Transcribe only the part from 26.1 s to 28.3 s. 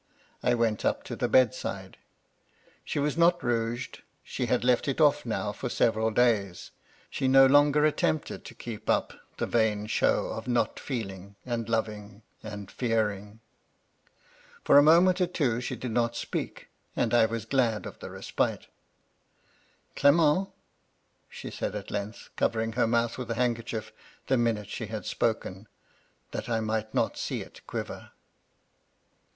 that I might not see it quiver.